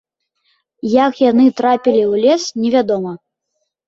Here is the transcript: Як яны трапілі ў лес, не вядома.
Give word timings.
Як 0.93 1.19
яны 1.31 1.45
трапілі 1.61 2.01
ў 2.07 2.13
лес, 2.23 2.43
не 2.63 2.69
вядома. 2.77 3.13